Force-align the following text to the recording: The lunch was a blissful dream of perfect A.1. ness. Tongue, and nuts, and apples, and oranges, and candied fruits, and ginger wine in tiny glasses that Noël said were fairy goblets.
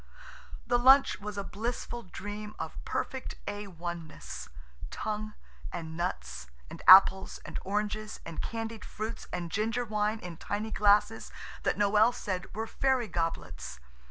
The 0.65 0.79
lunch 0.79 1.19
was 1.19 1.37
a 1.37 1.43
blissful 1.43 2.01
dream 2.01 2.55
of 2.57 2.83
perfect 2.85 3.35
A.1. 3.47 4.07
ness. 4.07 4.49
Tongue, 4.89 5.35
and 5.71 5.95
nuts, 5.95 6.47
and 6.71 6.81
apples, 6.87 7.39
and 7.45 7.59
oranges, 7.63 8.19
and 8.25 8.41
candied 8.41 8.83
fruits, 8.83 9.27
and 9.31 9.51
ginger 9.51 9.85
wine 9.85 10.17
in 10.19 10.37
tiny 10.37 10.71
glasses 10.71 11.31
that 11.61 11.77
Noël 11.77 12.11
said 12.15 12.51
were 12.55 12.65
fairy 12.65 13.07
goblets. 13.07 13.79